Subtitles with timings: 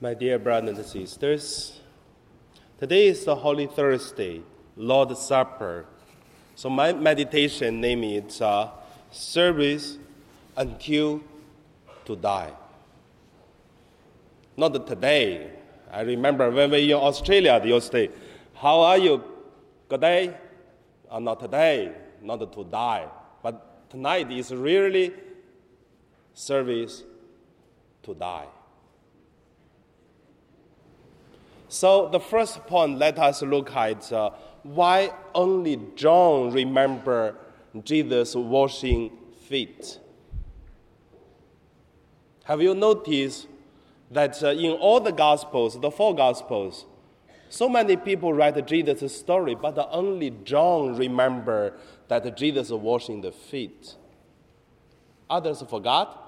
[0.00, 1.80] My dear brothers and sisters,
[2.78, 4.42] today is the Holy Thursday,
[4.76, 5.86] Lord's Supper.
[6.54, 8.70] So my meditation name is uh,
[9.10, 9.98] Service
[10.56, 11.20] Until
[12.04, 12.52] to Die.
[14.56, 15.50] Not today.
[15.90, 18.10] I remember when we were in Australia, used to say,
[18.54, 19.24] How are you?
[19.88, 20.36] Good day?
[21.10, 21.90] Uh, not today,
[22.22, 23.08] not to die.
[23.42, 25.12] But tonight is really
[26.34, 27.02] service
[28.04, 28.46] to die.
[31.68, 34.30] So the first point, let us look at uh,
[34.62, 37.36] why only John remember
[37.84, 39.12] Jesus washing
[39.46, 40.00] feet.
[42.44, 43.46] Have you noticed
[44.10, 46.86] that uh, in all the Gospels, the four Gospels,
[47.50, 51.74] so many people write Jesus' story, but only John remember
[52.08, 53.94] that Jesus washing the feet.
[55.28, 56.24] Others forgot.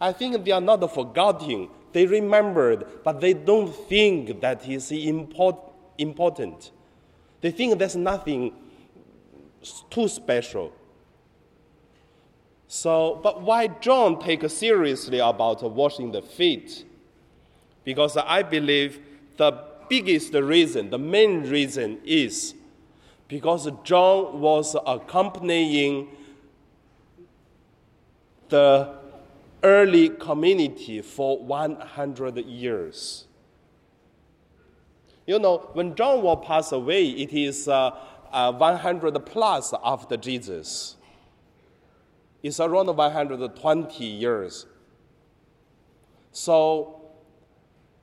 [0.00, 5.56] I think they are not forgetting they remembered, but they don't think that is import,
[5.98, 6.70] important.
[7.40, 8.52] They think there's nothing
[9.90, 10.72] too special.
[12.68, 16.84] So, but why John take seriously about washing the feet?
[17.82, 19.00] Because I believe
[19.36, 22.54] the biggest reason, the main reason is
[23.26, 26.08] because John was accompanying
[28.50, 28.99] the
[29.62, 33.26] early community for 100 years.
[35.26, 37.90] You know, when John will pass away, it is uh,
[38.32, 40.96] uh, 100 plus after Jesus.
[42.42, 44.66] It's around 120 years.
[46.32, 47.00] So,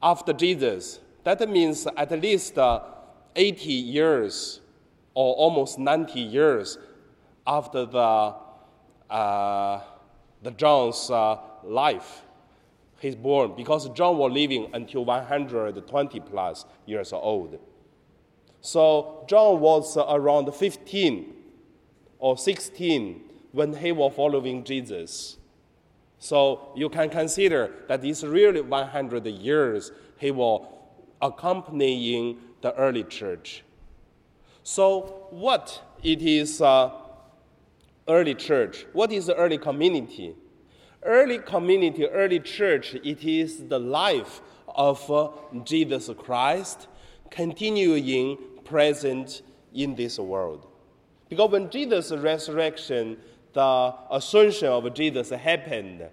[0.01, 2.81] after Jesus, that means at least uh,
[3.35, 4.61] 80 years
[5.13, 6.77] or almost 90 years
[7.45, 8.35] after the,
[9.09, 9.81] uh,
[10.41, 12.23] the John's uh, life.
[12.99, 17.59] He's born because John was living until 120 plus years old.
[18.61, 21.33] So John was around 15
[22.19, 23.21] or 16
[23.51, 25.37] when he was following Jesus.
[26.19, 30.65] So you can consider that it's really 100 years he was
[31.21, 33.63] accompanying the early church.
[34.63, 36.91] So what it is uh,
[38.07, 38.85] early church?
[38.93, 40.35] What is the early community?
[41.03, 44.41] early community, early church, it is the life
[44.75, 45.29] of uh,
[45.63, 46.87] Jesus Christ
[47.29, 49.41] continuing present
[49.73, 50.67] in this world.
[51.29, 53.17] Because when Jesus' resurrection,
[53.53, 56.05] the ascension of Jesus happened,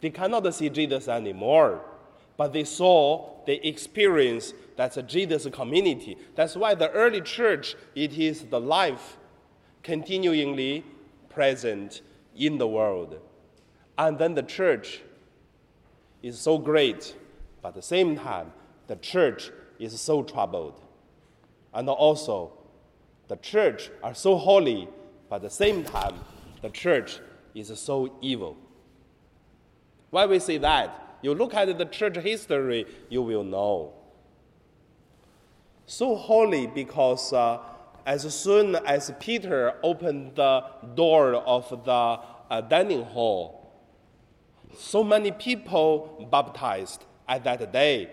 [0.00, 1.80] they cannot see Jesus anymore,
[2.36, 6.18] but they saw, they experienced that's a Jesus community.
[6.34, 9.16] That's why the early church, it is the life
[9.82, 10.84] continuingly
[11.36, 12.00] present
[12.34, 13.20] in the world.
[13.98, 15.02] And then the church
[16.22, 17.14] is so great,
[17.60, 18.52] but at the same time,
[18.86, 20.80] the church is so troubled.
[21.74, 22.52] And also,
[23.28, 24.88] the church are so holy,
[25.28, 26.14] but at the same time,
[26.62, 27.20] the church
[27.54, 28.56] is so evil.
[30.08, 31.18] Why we say that?
[31.20, 33.92] You look at the church history, you will know.
[35.84, 37.58] So holy because uh,
[38.06, 43.72] as soon as Peter opened the door of the uh, dining hall,
[44.78, 48.08] so many people baptized at that day.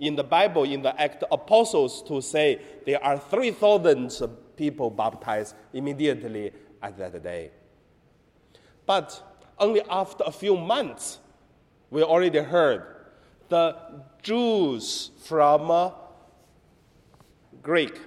[0.00, 4.10] In the Bible, in the Act Apostles, to say there are 3,000
[4.56, 6.52] people baptized immediately
[6.82, 7.50] at that day.
[8.84, 9.22] But
[9.58, 11.18] only after a few months,
[11.90, 12.82] we already heard
[13.48, 13.76] the
[14.22, 15.90] Jews from uh,
[17.62, 17.98] Greek,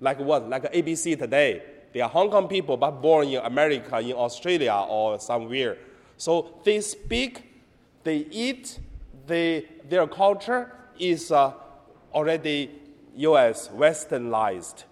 [0.00, 0.48] like what?
[0.48, 1.62] Like ABC today.
[1.92, 5.78] They are Hong Kong people, but born in America, in Australia, or somewhere
[6.18, 7.44] so they speak,
[8.02, 8.80] they eat,
[9.26, 11.52] they, their culture is uh,
[12.12, 12.72] already
[13.16, 14.82] US westernized,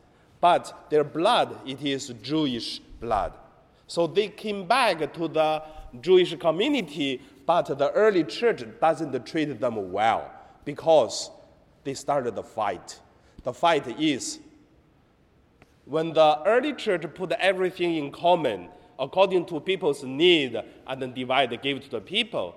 [0.41, 3.33] but their blood, it is Jewish blood.
[3.89, 5.63] So they came back to the
[6.01, 10.31] Jewish community, but the early church doesn't treat them well
[10.65, 11.31] because
[11.83, 13.01] they started the fight.
[13.43, 14.39] The fight is
[15.87, 18.69] when the early church put everything in common,
[18.99, 22.55] according to people's need and then divide give to the people.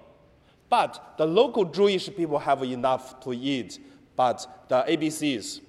[0.67, 3.79] But the local Jewish people have enough to eat,
[4.15, 5.61] but the ABCs,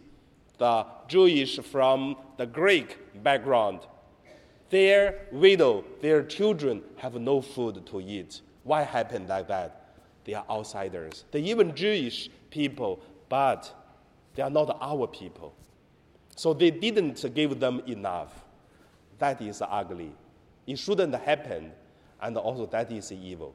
[0.58, 3.80] the Jewish from the Greek background,
[4.70, 8.40] their widow, their children have no food to eat.
[8.62, 9.96] Why happened like that?
[10.24, 11.24] They are outsiders.
[11.30, 13.72] They're even Jewish people, but
[14.34, 15.54] they are not our people.
[16.36, 18.44] So they didn't give them enough.
[19.18, 20.12] That is ugly.
[20.66, 21.72] It shouldn't happen,
[22.20, 23.54] and also that is evil.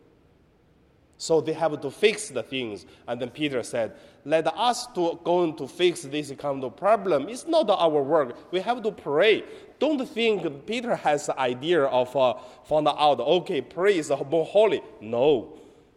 [1.18, 2.86] So they have to fix the things.
[3.07, 3.94] And then Peter said,
[4.25, 7.30] Let us to go to fix this kind of problem.
[7.30, 8.51] It's not our work.
[8.51, 9.44] We have to pray.
[9.80, 12.36] Don't think Peter has the idea of uh,
[12.66, 14.81] found out, okay, pray is more holy.
[15.01, 15.54] No.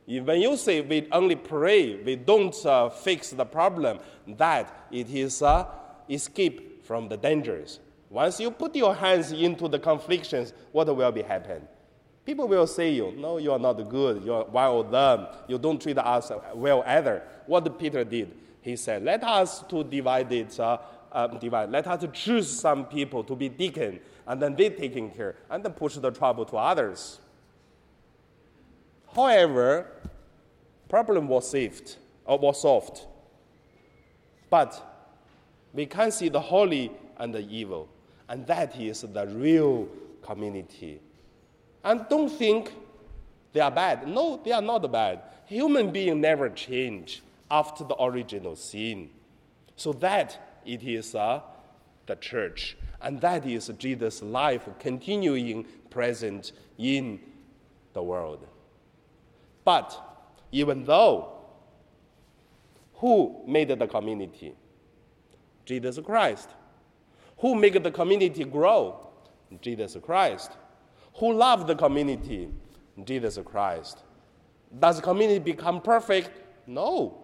[0.07, 5.43] When you say we only pray, we don't uh, fix the problem, that it is
[5.43, 5.67] uh,
[6.09, 7.81] escape from the dangers.
[8.11, 11.63] Once you put your hands into the conflicts, what will be happen?
[12.25, 14.23] People will say you, no, you are not good.
[14.23, 15.27] You are of them.
[15.47, 17.23] You don't treat us well either.
[17.47, 20.79] What Peter did, he said, let us to divide it, uh,
[21.11, 21.71] uh, divide.
[21.71, 25.73] Let us choose some people to be deacon, and then they taking care, and then
[25.73, 27.19] push the trouble to others.
[29.15, 29.87] However,
[30.89, 31.97] problem was saved
[32.27, 33.07] or was solved.
[34.51, 34.98] But
[35.79, 37.89] we can see the holy and the evil,
[38.29, 39.87] and that is the real
[40.23, 41.01] community.
[41.85, 42.73] And don't think
[43.53, 44.09] they are bad.
[44.09, 45.23] No, they are not bad.
[45.47, 49.11] Human beings never change after the original sin.
[49.77, 51.43] So that it is uh,
[52.07, 57.21] the church, and that is Jesus' life continuing present in
[57.93, 58.45] the world.
[59.65, 59.97] But
[60.51, 61.35] even though
[62.95, 64.57] who made the community?
[65.69, 66.49] Jesus Christ.
[67.39, 69.07] Who make the community grow?
[69.61, 70.53] Jesus Christ.
[71.17, 72.49] Who love the community?
[73.05, 73.99] Jesus Christ.
[74.81, 76.31] Does the community become perfect?
[76.67, 77.19] No.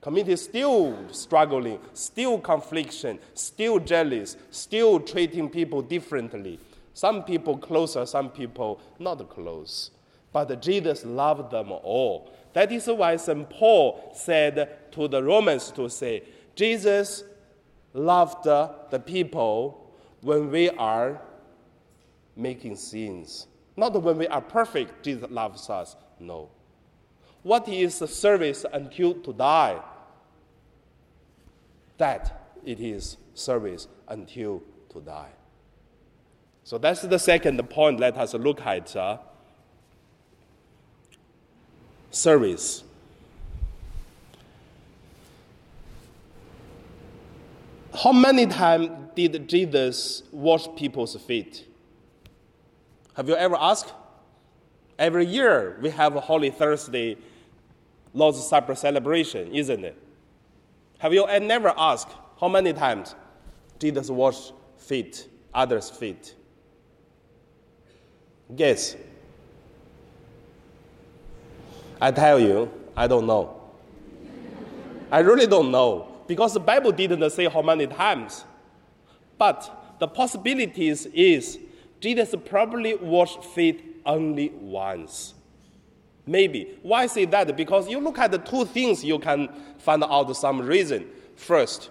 [0.00, 6.58] Community still struggling, still confliction, still jealous, still treating people differently.
[6.94, 9.92] Some people closer, some people not close.
[10.32, 12.32] But Jesus loved them all.
[12.54, 13.48] That is why St.
[13.48, 16.24] Paul said to the Romans to say,
[16.56, 17.24] Jesus
[17.94, 21.20] loved the people when we are
[22.36, 23.46] making sins.
[23.76, 25.96] Not when we are perfect, Jesus loves us.
[26.20, 26.50] No.
[27.42, 29.80] What is the service until to die?
[31.98, 35.30] That it is service until to die.
[36.64, 38.00] So that's the second point.
[38.00, 38.94] Let us look at.
[38.94, 39.18] Uh,
[42.14, 42.84] service.
[47.94, 51.64] How many times did Jesus wash people's feet?
[53.14, 53.92] Have you ever asked?
[54.98, 57.16] Every year we have a Holy Thursday
[58.12, 59.96] Lord's Supper celebration, isn't it?
[60.98, 62.08] Have you never asked
[62.40, 63.14] how many times
[63.78, 66.34] Jesus washed feet, others' feet?
[68.56, 68.96] Guess.
[72.00, 73.60] I tell you, I don't know.
[75.10, 78.44] I really don't know because the Bible didn't say how many times.
[79.38, 81.58] But the possibilities is
[82.00, 85.34] Jesus probably washed feet only once.
[86.26, 86.78] Maybe.
[86.82, 87.56] Why say that?
[87.56, 89.48] Because you look at the two things, you can
[89.78, 91.06] find out some reason.
[91.36, 91.90] First,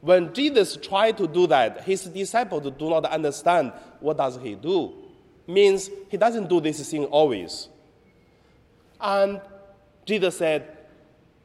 [0.00, 4.94] when Jesus tried to do that, his disciples do not understand what does he do.
[5.46, 7.68] Means he doesn't do this thing always.
[9.00, 9.40] And
[10.06, 10.78] Jesus said,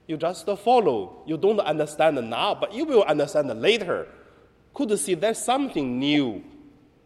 [0.07, 1.24] You just follow.
[1.25, 4.07] You don't understand now, but you will understand later.
[4.74, 6.44] Could see there's something new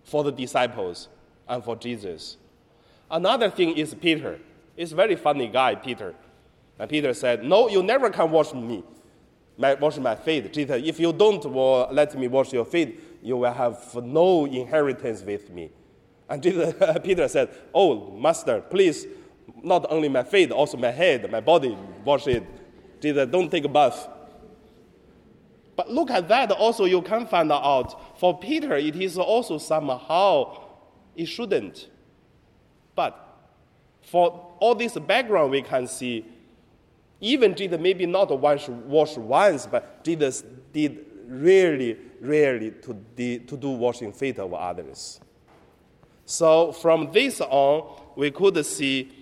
[0.03, 1.07] for the disciples
[1.47, 2.37] and for Jesus.
[3.09, 4.39] Another thing is Peter.
[4.75, 6.15] It's a very funny guy, Peter.
[6.77, 8.83] And Peter said, No, you never can wash me,
[9.57, 10.51] my, wash my feet.
[10.53, 15.21] Jesus, if you don't well, let me wash your feet, you will have no inheritance
[15.21, 15.69] with me.
[16.29, 16.73] And Jesus,
[17.03, 19.05] Peter said, Oh, Master, please
[19.61, 22.43] not only my feet, also my head, my body, wash it.
[22.99, 24.07] Jesus, don't take a bath.
[25.75, 28.19] But look at that also, you can find out.
[28.19, 30.61] For Peter, it is also somehow,
[31.15, 31.87] it shouldn't.
[32.95, 33.17] But
[34.01, 36.25] for all this background, we can see,
[37.21, 43.69] even Jesus maybe not wash, wash once, but Jesus did really, rarely to, to do
[43.69, 45.21] washing feet of others.
[46.25, 49.18] So from this on, we could see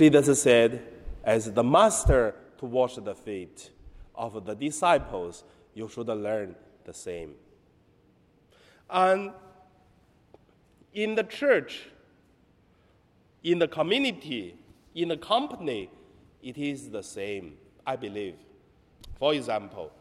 [0.00, 0.82] Jesus said,
[1.22, 3.70] as the master to wash the feet
[4.14, 7.34] of the disciples, you should learn the same.
[8.88, 9.32] And
[10.94, 11.82] in the church,
[13.44, 14.56] in the community,
[14.94, 15.90] in the company,
[16.42, 18.36] it is the same, I believe.
[19.18, 19.92] For example,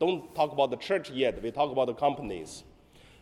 [0.00, 2.64] don't talk about the church yet, we talk about the companies.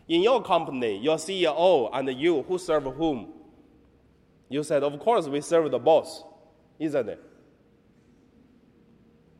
[0.07, 3.31] In your company, your CEO and you, who serve whom?
[4.49, 6.23] You said, Of course, we serve the boss,
[6.79, 7.23] isn't it?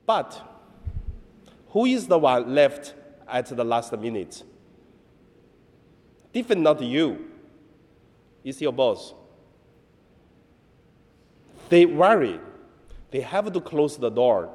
[0.06, 0.40] But
[1.70, 2.94] who is the one left
[3.28, 4.44] at the last minute?
[6.32, 7.32] Different, not you.
[8.44, 9.14] It's your boss.
[11.70, 12.40] they worry.
[13.12, 14.54] They have to close the door.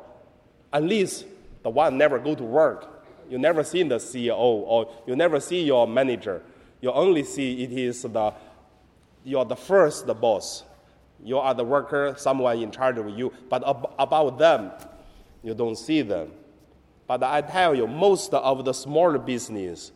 [0.72, 1.24] At least
[1.62, 3.04] the one never go to work.
[3.28, 6.42] You never see the CEO or you never see your manager.
[6.80, 8.32] You only see it is the
[9.24, 10.64] you're the first the boss.
[11.22, 13.32] You are the worker, someone in charge of you.
[13.48, 14.72] But ab- about them,
[15.42, 16.32] you don't see them.
[17.06, 19.92] But I tell you, most of the small business,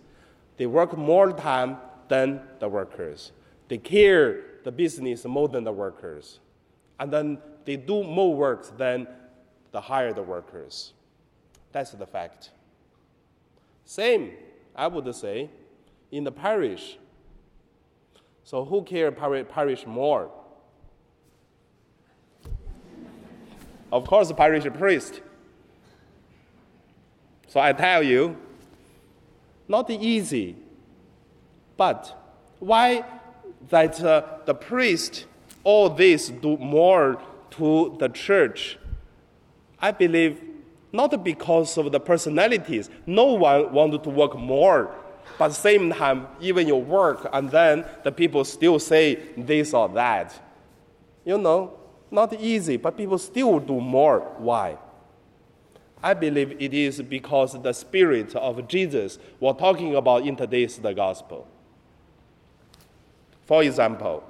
[0.56, 1.78] they work more time
[2.08, 3.32] than the workers.
[3.68, 6.40] They care the business more than the workers.
[6.98, 9.06] And then they do more work than
[9.72, 10.92] the hired workers.
[11.72, 12.50] That's the fact.
[13.84, 14.32] Same,
[14.74, 15.50] I would say,
[16.10, 16.98] in the parish.
[18.44, 20.30] So who care parish more?
[23.90, 25.22] Of course, parish priest.
[27.46, 28.36] So I tell you,
[29.66, 30.56] not easy.
[31.76, 32.14] But
[32.58, 33.04] why
[33.70, 35.26] that uh, the priest
[35.62, 37.20] all this do more
[37.52, 38.78] to the church?
[39.80, 40.40] I believe
[40.92, 42.90] not because of the personalities.
[43.06, 44.94] No one wanted to work more.
[45.38, 50.40] But same time, even you work and then the people still say this or that.
[51.24, 51.78] You know,
[52.10, 54.20] not easy, but people still do more.
[54.38, 54.78] Why?
[56.02, 60.92] I believe it is because the spirit of Jesus we're talking about in today's the
[60.92, 61.48] gospel.
[63.46, 64.22] For example,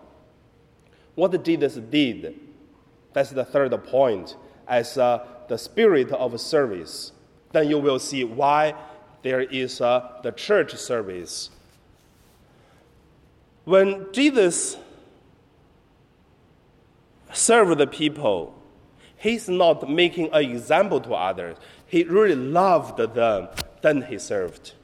[1.14, 2.38] what Jesus did,
[3.12, 4.36] that's the third point,
[4.66, 7.12] as uh, the spirit of service.
[7.52, 8.74] Then you will see why
[9.24, 11.48] there is uh, the church service.
[13.64, 14.76] When Jesus
[17.32, 18.54] served the people,
[19.16, 21.56] he's not making an example to others.
[21.86, 23.48] He really loved them,
[23.80, 24.74] then he served.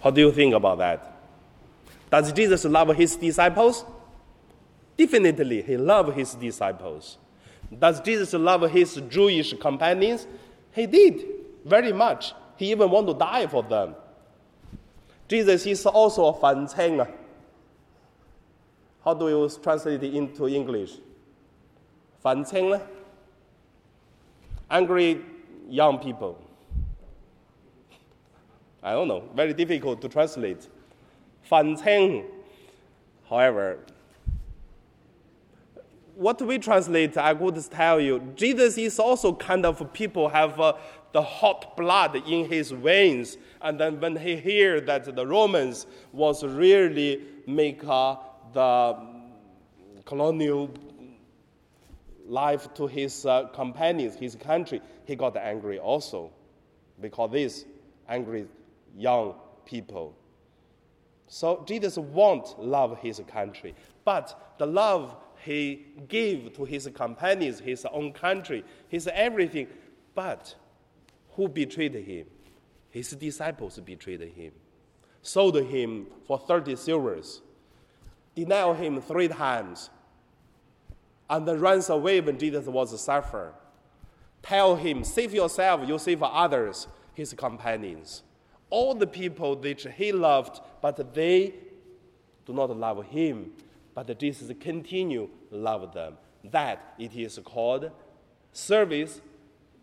[0.00, 1.16] How do you think about that?
[2.10, 3.84] Does Jesus love his disciples?
[4.96, 7.18] Definitely, he loved his disciples.
[7.76, 10.28] Does Jesus love his Jewish companions?
[10.70, 12.34] He did very much.
[12.56, 13.94] He even want to die for them.
[15.28, 16.68] Jesus is also a fan
[19.04, 20.92] How do you translate it into English?
[22.22, 22.44] Fan
[24.70, 25.20] Angry
[25.68, 26.40] young people.
[28.82, 29.24] I don't know.
[29.34, 30.68] Very difficult to translate.
[31.50, 32.24] 憤青.
[33.28, 33.78] However,
[36.14, 40.60] what do we translate, I would tell you, Jesus is also kind of people have
[40.60, 40.74] uh,
[41.14, 43.38] the hot blood in his veins.
[43.62, 48.16] And then when he hear that the Romans was really make uh,
[48.52, 48.98] the
[50.04, 50.70] colonial
[52.26, 56.32] life to his uh, companions, his country, he got angry also
[57.00, 57.64] because these
[58.08, 58.46] angry
[58.96, 60.16] young people.
[61.28, 67.86] So Jesus won't love his country, but the love he gave to his companions, his
[67.92, 69.68] own country, his everything.
[70.14, 70.54] But
[71.34, 72.26] who betrayed him?
[72.90, 74.52] His disciples betrayed him,
[75.22, 77.42] sold him for 30 silvers,
[78.34, 79.90] denied him three times,
[81.28, 83.52] and then runs away when Jesus was suffering.
[84.42, 88.22] Tell him, save yourself, you save others, his companions
[88.74, 91.54] all the people which he loved, but they
[92.44, 93.52] do not love him.
[93.94, 96.14] But Jesus continue love them.
[96.42, 97.92] That it is called
[98.52, 99.20] service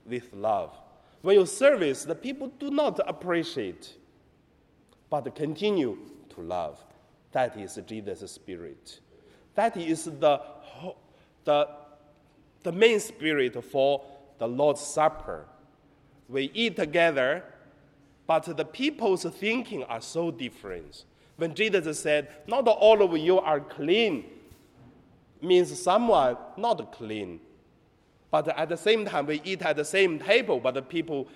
[0.06, 0.78] with love.
[1.22, 3.96] When you service, the people do not appreciate,
[5.10, 5.98] but continue
[6.34, 6.84] to love.
[7.32, 9.00] That is Jesus' spirit.
[9.56, 10.42] That is the,
[11.44, 11.68] the,
[12.64, 14.04] the main spirit for
[14.40, 15.46] the Lord's Supper.
[16.28, 17.44] We eat together
[18.32, 21.04] but the people's thinking are so different.
[21.36, 24.24] When Jesus said, Not all of you are clean,
[25.42, 27.42] means someone not clean.
[28.32, 31.28] But at the same time, we eat at the same table, but the people,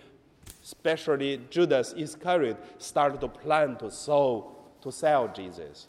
[0.64, 5.88] especially Judas Iscariot, started to plan to sell, to sell Jesus.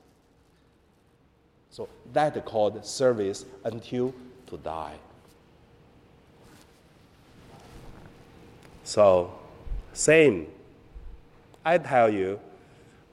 [1.71, 4.13] So that called service until
[4.49, 4.97] to die.
[8.83, 9.33] So,
[9.93, 10.47] same
[11.67, 12.39] I tell you,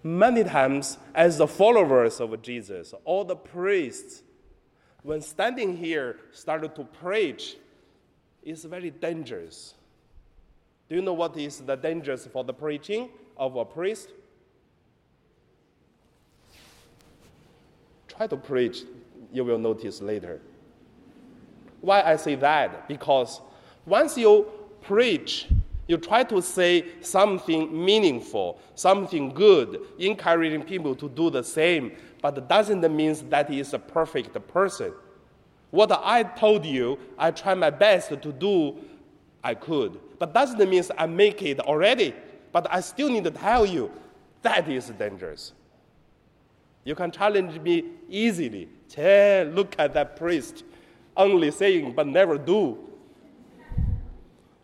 [0.03, 4.21] many times as the followers of Jesus, all the priests,
[5.01, 7.57] when standing here, started to preach,
[8.45, 9.73] is very dangerous.
[10.89, 14.09] Do you know what is the dangers for the preaching of a priest?
[18.07, 18.83] Try to preach,
[19.31, 20.39] you will notice later.
[21.81, 22.87] Why I say that?
[22.87, 23.41] Because
[23.85, 24.45] once you
[24.81, 25.47] preach,
[25.87, 32.47] you try to say something meaningful, something good, encouraging people to do the same, but
[32.47, 34.93] doesn't mean that he is a perfect person.
[35.73, 38.75] What I told you, I try my best to do,
[39.43, 39.99] I could.
[40.19, 42.13] But doesn't mean I make it already.
[42.51, 43.91] But I still need to tell you,
[44.43, 45.53] that is dangerous.
[46.83, 48.69] You can challenge me easily.
[48.87, 50.63] Che, look at that priest,
[51.17, 52.77] only saying but never do.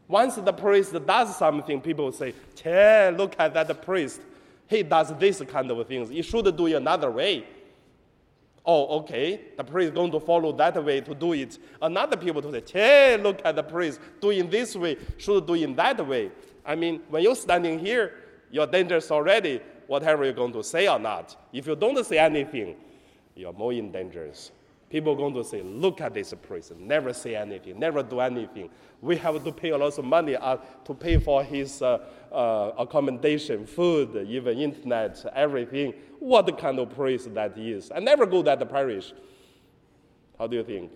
[0.07, 4.21] Once the priest does something, people say, Che, look at that priest.
[4.67, 6.11] He does this kind of things.
[6.11, 7.45] You should do it another way.
[8.71, 11.57] Oh, okay, the priest is going to follow that way to do it.
[11.81, 15.75] Another people to say, hey, look at the priest doing this way, should do in
[15.75, 16.29] that way.
[16.63, 18.13] I mean, when you're standing here,
[18.51, 21.35] you're dangerous already, whatever you're going to say or not.
[21.51, 22.75] If you don't say anything,
[23.35, 24.31] you're more in danger.
[24.89, 28.69] People are going to say, look at this priest, never say anything, never do anything.
[29.01, 31.99] We have to pay a lot of money uh, to pay for his uh,
[32.31, 35.93] uh, accommodation, food, even internet, everything.
[36.19, 37.91] What kind of priest that is?
[37.93, 39.13] I never go to that parish.
[40.39, 40.91] How do you think?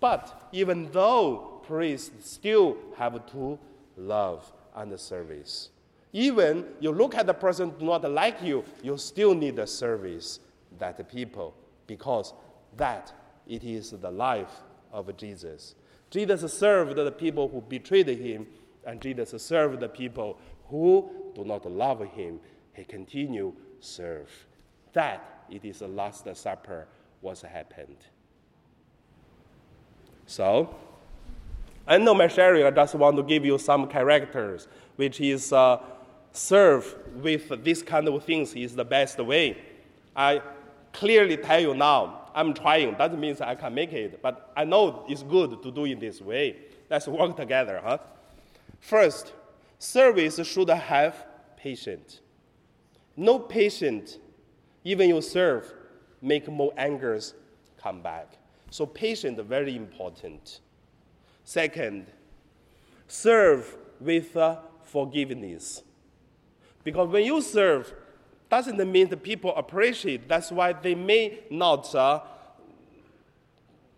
[0.00, 3.58] But even though priests still have to
[3.96, 5.70] love and service.
[6.12, 10.40] Even you look at the person do not like you, you still need the service
[10.78, 11.54] that people
[11.86, 12.32] because
[12.76, 13.12] that
[13.46, 14.62] it is the life
[14.92, 15.74] of Jesus.
[16.10, 18.46] Jesus served the people who betrayed him,
[18.86, 20.38] and Jesus served the people
[20.68, 22.40] who do not love him.
[22.72, 24.30] He continued serve.
[24.92, 26.86] That it is the Last Supper
[27.20, 27.96] was happened.
[30.26, 30.74] So,
[31.86, 35.78] I know my sharing, I just want to give you some characters, which is uh,
[36.32, 39.58] serve with this kind of things is the best way.
[40.16, 40.40] I
[40.94, 42.96] clearly tell you now, I'm trying.
[42.96, 46.20] That means I can make it, but I know it's good to do it this
[46.20, 46.56] way.
[46.88, 47.98] Let's work together, huh?
[48.80, 49.32] First,
[49.78, 52.20] service should have patience.
[53.16, 54.18] No patient,
[54.84, 55.72] even you serve,
[56.22, 57.34] make more angers
[57.80, 58.38] come back.
[58.70, 60.60] So patient very important.
[61.44, 62.06] Second,
[63.06, 65.82] serve with uh, forgiveness.
[66.82, 67.92] Because when you serve,
[68.54, 70.28] doesn't mean the people appreciate.
[70.28, 72.20] That's why they may not uh,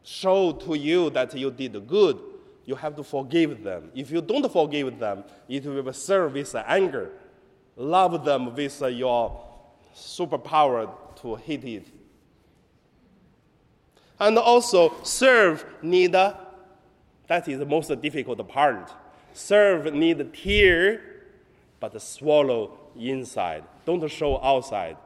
[0.02, 2.18] show to you that you did good.
[2.64, 3.90] You have to forgive them.
[3.94, 7.10] If you don't forgive them, it will serve with anger.
[7.76, 9.44] Love them with uh, your
[9.94, 10.90] superpower
[11.20, 11.86] to hate it.
[14.18, 18.90] And also, serve need, that is the most difficult part.
[19.34, 21.02] Serve need tear,
[21.78, 23.64] but swallow inside.
[23.86, 24.96] Don't show outside.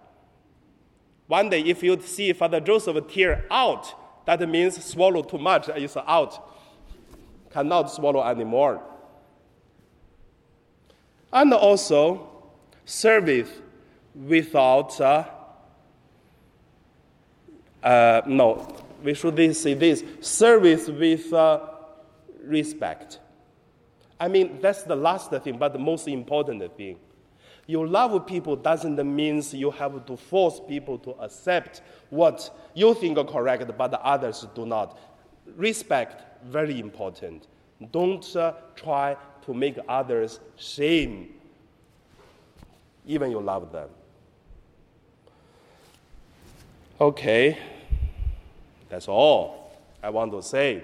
[1.27, 5.97] One day, if you see Father Joseph tear out, that means swallow too much, it's
[5.97, 6.51] out.
[7.53, 8.83] Cannot swallow anymore.
[11.33, 12.29] And also,
[12.85, 13.49] service
[14.15, 15.25] without, uh,
[17.83, 21.61] uh, no, we should say this service with uh,
[22.43, 23.21] respect.
[24.19, 26.99] I mean, that's the last thing, but the most important thing.
[27.71, 33.17] You love people doesn't mean you have to force people to accept what you think
[33.17, 34.99] are correct, but the others do not.
[35.57, 37.47] Respect, very important.
[37.93, 41.33] Don't uh, try to make others shame,
[43.07, 43.89] even you love them.
[47.01, 47.57] Okay,
[48.89, 50.83] that's all I want to say.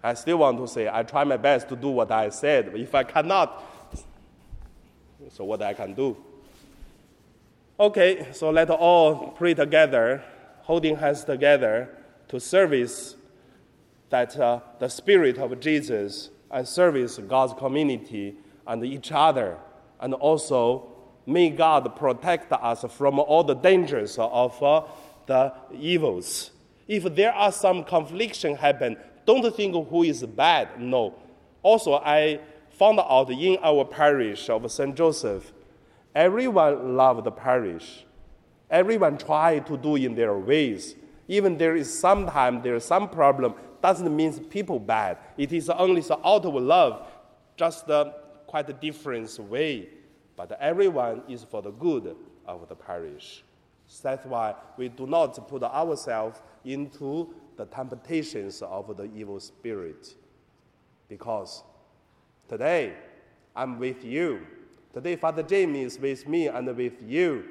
[0.00, 2.70] I still want to say I try my best to do what I said.
[2.76, 3.69] If I cannot,
[5.28, 6.16] so what I can do.
[7.78, 10.22] Okay, so let all pray together,
[10.62, 11.88] holding hands together
[12.28, 13.16] to service
[14.10, 18.34] that uh, the spirit of Jesus and service God's community
[18.66, 19.56] and each other,
[20.00, 20.88] and also
[21.26, 24.82] may God protect us from all the dangers of uh,
[25.26, 26.50] the evils.
[26.88, 30.80] If there are some confliction happen, don't think who is bad.
[30.80, 31.14] No.
[31.62, 32.40] Also, I
[32.80, 34.96] found out in our parish of St.
[34.96, 35.52] Joseph,
[36.14, 38.06] everyone loved the parish.
[38.70, 40.94] Everyone tried to do in their ways.
[41.28, 45.18] Even there is sometimes there is some problem, doesn't mean people bad.
[45.36, 47.06] It is only the out of love,
[47.54, 48.14] just a
[48.46, 49.90] quite a different way.
[50.34, 52.16] But everyone is for the good
[52.46, 53.44] of the parish.
[54.02, 60.14] That's why we do not put ourselves into the temptations of the evil spirit.
[61.10, 61.62] Because
[62.50, 62.92] today,
[63.54, 64.40] I'm with you.
[64.92, 67.44] Today, Father James is with me and with you.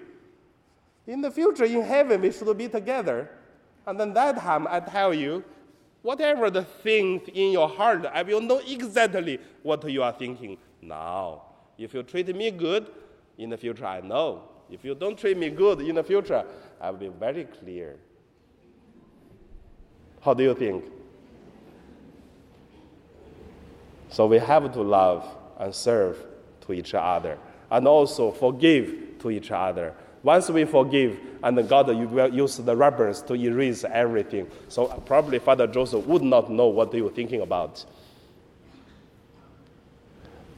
[1.08, 3.32] In the future, in heaven, we should be together.
[3.88, 5.44] And then that time, I tell you,
[6.02, 11.44] whatever the things in your heart, I will know exactly what you are thinking now.
[11.78, 12.92] If you treat me good,
[13.38, 14.44] in the future, I know.
[14.70, 16.44] If you don't treat me good in the future,
[16.80, 17.96] I will be very clear.
[20.20, 20.84] How do you think?
[24.10, 25.26] So we have to love
[25.60, 26.18] and serve
[26.62, 27.38] to each other
[27.72, 29.94] and also forgive to each other.
[30.24, 34.50] Once we forgive, and God will use the rubbers to erase everything.
[34.68, 37.86] So probably Father Joseph would not know what you were thinking about.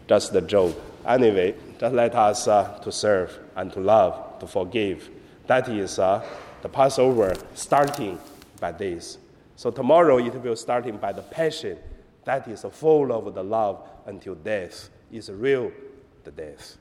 [0.08, 0.76] Just the joke.
[1.06, 5.10] Anyway, just let us uh, to serve and to love, to forgive.
[5.48, 6.26] That is uh,
[6.62, 8.20] the Passover starting
[8.60, 9.18] by this.
[9.56, 11.78] So tomorrow it will starting by the passion.
[12.24, 15.72] That is full of the love until death is real,
[16.24, 16.78] the death.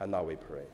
[0.00, 0.64] And now we pray.